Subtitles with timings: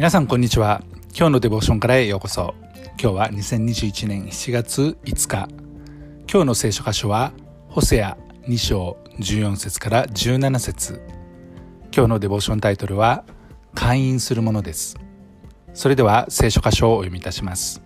[0.00, 0.82] 皆さんこんにちは。
[1.14, 2.54] 今日のデボーションからへようこそ。
[2.98, 5.46] 今日は2021年7月5日。
[6.26, 7.32] 今日の聖書箇所は
[7.68, 8.16] ホセア
[8.48, 11.02] 2章14節から17節。
[11.94, 13.24] 今日のデボーションタイトルは
[13.74, 14.96] 会員するものです。
[15.74, 17.82] それでは聖書箇所をお読みいたします。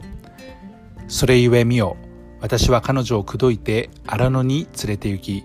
[1.08, 1.96] それゆえ見よ。
[2.40, 5.44] 私は彼女を口説いて荒野に連れて行き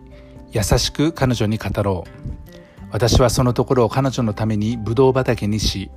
[0.51, 2.89] 優しく彼女に語ろう。
[2.91, 5.89] 私はそのところを彼女のためにブドウ畑にし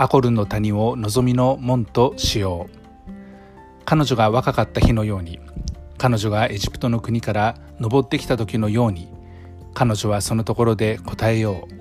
[0.00, 3.12] アコルの谷を望みの門としよう。
[3.84, 5.40] 彼女が若かった日のように
[5.98, 9.08] 彼女がエジプトの国から登ってきた時のように
[9.74, 11.74] 彼女はそのところで答えよう。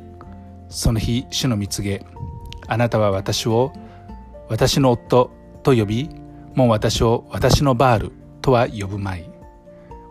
[0.67, 2.03] その日主の蜜げ
[2.67, 3.72] あなたは私を
[4.49, 5.30] 私の夫
[5.61, 6.09] と呼び
[6.55, 8.11] もう私を私のバール
[8.41, 9.30] とは呼ぶまい。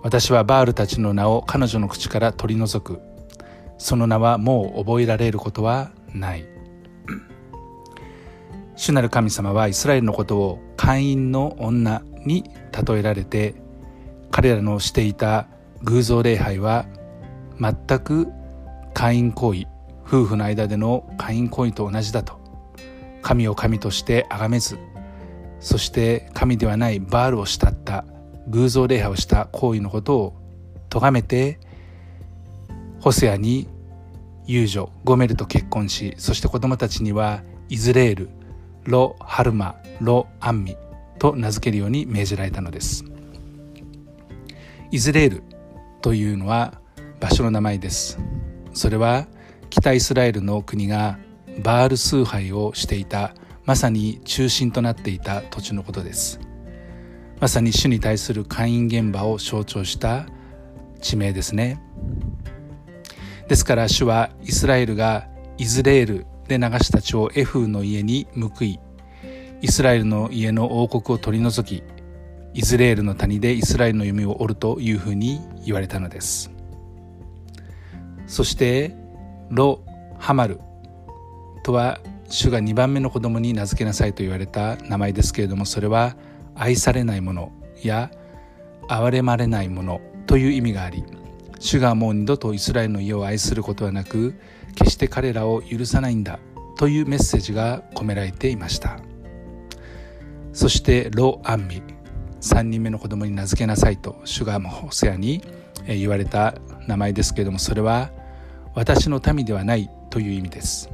[0.04, 3.00] 私はバールたちの名を彼女の口から取り除く。
[3.78, 6.46] その名はもう覚えられることはない。
[8.76, 12.44] 主なる神様はイスラエルのことを会員の女に
[12.86, 13.54] 例えられて
[14.30, 15.48] 彼らのしていた
[15.82, 16.86] 偶像礼拝は
[17.58, 18.28] 全く
[18.94, 19.66] 会員行為
[20.06, 22.46] 夫婦の間での会員行為と同じだと。
[23.26, 24.78] 神を神として崇めず
[25.58, 28.04] そして神ではないバールを慕った
[28.46, 30.36] 偶像礼拝をした行為のことを
[30.88, 31.58] 咎めて
[33.00, 33.68] ホセアに
[34.46, 38.30] 遊女ゴメルと結婚しそして子供たちにはイズレール
[38.86, 40.76] ロ・ハルマロ・アンミ
[41.18, 43.04] と名付けるように命じられたのです。
[44.90, 45.42] イズレール
[46.02, 46.80] というのは
[47.20, 48.18] 場所の名前です。
[48.72, 49.26] それは
[49.70, 51.18] 北イスラエルの国が
[51.62, 53.34] バール崇拝をしていた
[53.64, 56.38] まさに中心となっていた土地のことです。
[57.40, 60.26] まさに主に対する会員現場を象徴した
[61.00, 61.82] 地名ですね。
[63.48, 65.28] ですから主はイスラエルが
[65.58, 68.78] イズレールで流した血をエフの家に報い
[69.62, 71.82] イスラエルの家の王国を取り除き
[72.54, 76.50] イズレールの谷でイスラエルの弓を折るというふうに言われたのです。
[78.26, 78.94] そして
[79.50, 79.80] ロ・
[80.18, 80.60] ハマル
[81.62, 86.16] とは主が2番目の子供に名付けなさいと言われた名前ですけれどもそれは
[86.54, 88.10] 愛されないものや
[88.88, 91.04] 憐れまれないものという意味があり
[91.60, 94.34] 主がもう二度とイスラエルの家を愛することはなく
[94.76, 96.38] 決して彼らを許さないんだ
[96.76, 99.00] というメッセージが込められていました。
[100.52, 101.82] そしてロ・アンミ
[102.40, 105.42] 3人目の子供に名付けなさいと主がホセアに
[105.86, 106.54] 言われた
[106.86, 108.10] 名前ですけれどもそれは
[108.74, 110.90] 私の民ではないという意味です。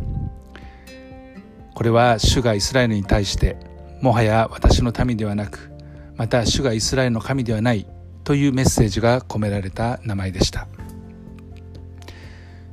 [1.74, 3.56] これは主がイスラエルに対して
[4.00, 5.72] もはや私の民ではなく
[6.16, 7.86] また主がイスラエルの神ではない
[8.24, 10.68] というメッセージが込められた名前でした。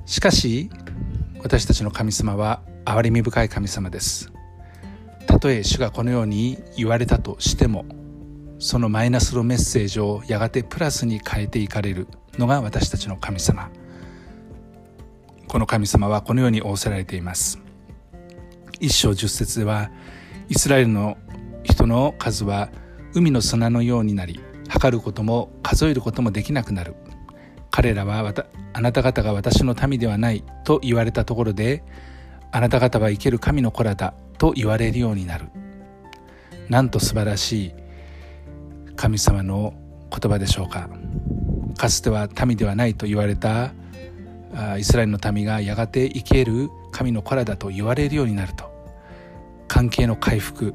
[0.05, 0.69] しかし
[1.41, 4.31] 私たちの神様は憐れみ深い神様です。
[5.25, 7.85] たとえ主がこのように言われたとしても
[8.59, 12.07] そのマイナスのメッセージをやがてプラスに変えていかれる
[12.37, 13.69] のが私たちの神様。
[15.47, 17.59] この神様はこのように仰せられています。
[18.81, 19.91] 一章十節では
[20.49, 21.17] イスラエルの
[21.63, 22.69] 人の数は
[23.13, 26.95] 海の砂のようになり測ることも数えることもできなくなる。
[27.71, 28.33] 彼らは
[28.73, 31.83] あなた方が私の民ではないと言われたところで
[32.51, 35.45] あなた方は生ける神の子らだと言われるようになる。
[36.67, 37.73] なんと素晴らしい
[38.95, 39.73] 神様の
[40.11, 40.89] 言葉でしょうか。
[41.77, 43.71] かつては民ではないと言われた
[44.77, 48.69] イスラエルの民がやがて生ける神の子らだと言われるようになると。
[49.67, 50.73] 関係の回復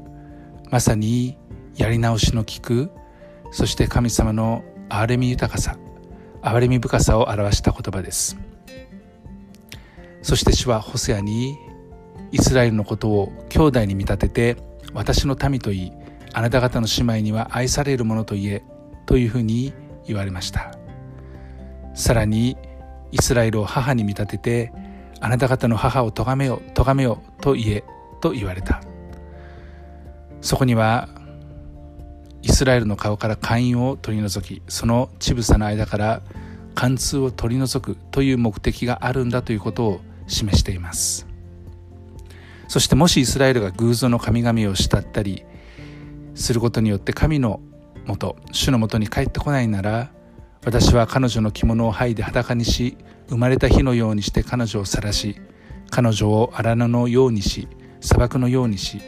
[0.71, 1.37] まさに
[1.75, 2.91] やり直しの効く
[3.51, 5.77] そして神様の憐れみ豊かさ。
[6.45, 8.37] 憐れみ深さを表した言葉です。
[10.21, 11.57] そして主はホセアに
[12.31, 14.57] イスラエルのことを兄弟に見立てて
[14.93, 15.91] 私の民といい
[16.33, 18.63] あなた方の姉妹には愛されるものと言え
[19.07, 19.73] というふうに
[20.05, 20.77] 言われました。
[21.95, 22.57] さらに
[23.11, 24.73] イスラエルを母に見立てて
[25.21, 27.83] あなた方の母を咎めよ咎めよと言え
[28.21, 28.81] と言われた。
[30.41, 31.09] そこには
[32.45, 36.21] イスラエルの顔から会員を取り除きその乳房の間から
[36.75, 41.25] 貫通を取り除くという目的があるんだということを示しています。
[42.67, 45.43] そしてもしイスラエルが偶像の神々を慕ったり
[46.35, 47.61] することによって神の
[48.05, 50.11] もと主のもとに帰ってこないなら
[50.63, 52.97] 私は彼女の着物を剥いで裸にし
[53.29, 55.39] 生まれた日のようにして彼女を晒し
[55.89, 57.67] 彼女を荒野のようにし
[58.01, 58.99] 砂漠のようにし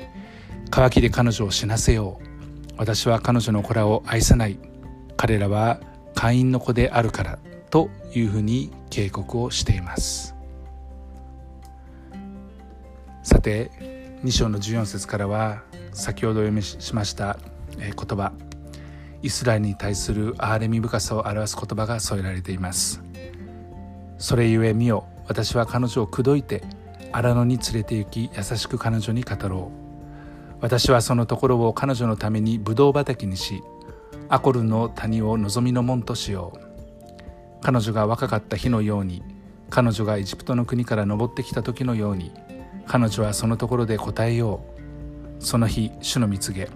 [0.72, 2.27] 乾きで彼女を死なせよう。
[2.78, 4.60] 私は彼女の子らを愛さない。
[5.18, 5.80] 彼らは
[6.14, 7.40] 会員の子であるから
[7.70, 10.36] というふうに警告をしています。
[13.24, 13.72] さて
[14.24, 17.38] 2章の14節からは先ほどお読みしました
[17.78, 18.32] 言葉。
[19.24, 23.02] イスラエルに対する憐れみ深さを表す言葉が添えられています。
[24.20, 26.64] それゆえ見よ私は彼女を口説いて
[27.12, 29.87] 荒野に連れて行き優しく彼女に語ろう。
[30.60, 33.64] 私はそのところを彼女のためにブドウ畑にし
[34.30, 36.60] アコルの谷を望みの門としよう。
[37.62, 39.24] 彼女が若かった日のように
[39.70, 42.32] 彼女がエジプトの国から登ってきた時のように
[42.86, 44.62] 彼女はそのところで答えよ
[45.40, 45.44] う。
[45.44, 46.70] その日主の蜜げ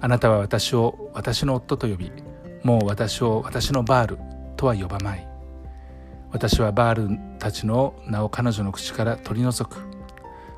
[0.00, 2.12] あなたは私を私の夫と呼び
[2.64, 4.18] もう私を私のバール
[4.56, 5.28] とは呼ばまい。
[6.30, 9.97] 私はバールたちの名を彼女の口から取り除く。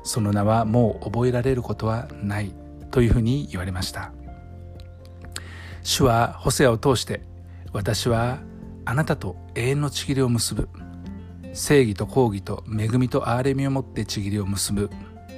[0.03, 2.53] その名はもう覚えられることはない
[2.89, 4.11] というふうに言われました。
[5.83, 7.21] 主はホセアを通して
[7.73, 8.39] 私は
[8.85, 10.69] あなたと永遠のちぎりを結ぶ。
[11.53, 14.89] 正義と公義と恵みと憐れみをもってちぎりを結ぶ。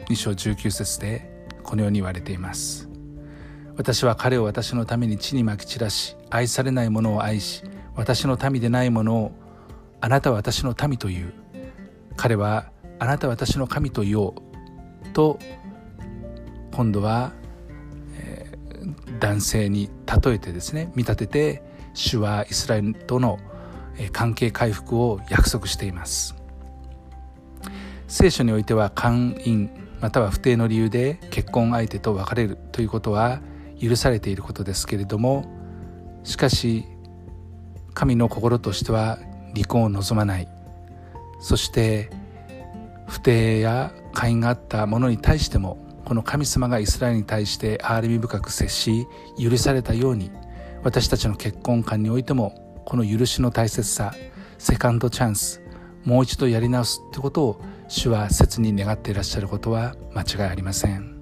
[0.09, 2.89] 2章19節でこのように言われています。
[3.75, 7.63] 私は彼を私のために地にまき散らし愛されないものを愛し
[7.95, 9.31] 私の民でないものを
[9.99, 11.33] あなたは私の民という。
[12.15, 14.52] 彼はあなたは私の神と言おう。
[15.03, 15.39] と
[16.71, 17.31] 今度は、
[18.17, 19.89] えー、男性に
[20.23, 21.63] 例えてですね見立てて
[21.93, 23.39] 主はイスラエルとの
[24.11, 26.35] 関係回復を約束しています。
[28.07, 29.69] 聖書においては姦淫
[29.99, 33.39] または不定の理由で結婚相手と別れるということは
[33.81, 35.45] 許されていることですけれども
[36.23, 36.85] しかし
[37.93, 39.17] 神の心としては
[39.53, 40.47] 離婚を望まない。
[41.39, 42.09] そして
[43.07, 49.07] 不定や会員があったものに対してもこの神様がイスラエルに対して憐れみ深く接し
[49.37, 50.31] 許されたように
[50.83, 54.13] 私たちの結婚観においてもこの許しの大切さ
[54.57, 55.61] セカンドチャンス
[56.03, 61.13] もう一度やり直すということを主は切に願っていらっしゃることは間違いありません。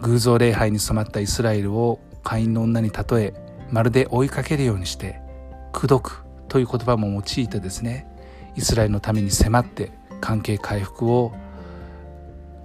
[0.00, 3.34] 偶像礼拝に染まったイスラエルを会員の女に例え
[3.70, 5.20] まるで追いかけるようにして
[5.72, 8.06] 口説くという言葉も用いてですね
[8.56, 11.32] イスラエルのために迫って関係回復を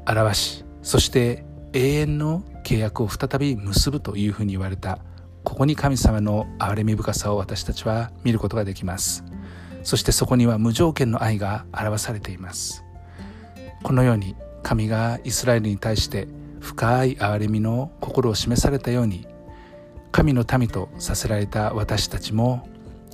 [0.08, 1.44] 表しそして
[1.74, 5.00] 永遠の契約を再び結ぶというふうに言われた
[5.46, 9.24] ここに神様の憐れみ深さを私たちは見ることができます。
[9.84, 12.84] そしてそこには無条件の愛が表されています。
[13.84, 16.28] このように神がイスラエルに対して
[16.60, 19.28] 深い憐れみの心を示されたように
[20.12, 22.68] 神の民とさせられた私たちも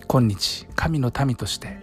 [0.07, 1.79] 今日神の民として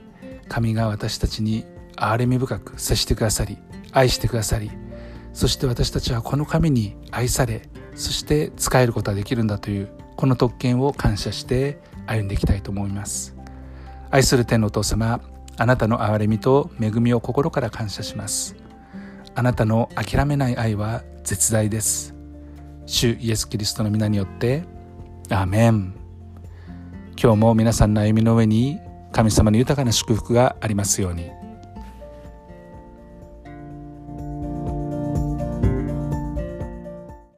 [0.49, 1.67] 神が私たちに
[2.01, 3.59] 憐れみ深く接してくださり
[3.93, 4.71] 愛してくださり
[5.33, 7.63] そして私たちはこの神に愛され
[7.95, 13.37] そして仕えることができるんだというこの特権を感謝して歩んでいきたいと思います。
[14.11, 15.21] 愛する天のお父様
[15.57, 18.57] あなたの憐れみと恵みを心から感謝します。
[19.35, 22.15] あなたの諦めない愛は絶大です。
[22.87, 24.65] 主イエス・キリストの皆によって
[25.31, 25.95] アーメン。
[27.21, 28.79] 今日も皆さんの歩みの上に
[29.13, 31.38] 神様の豊かな祝福がありますように。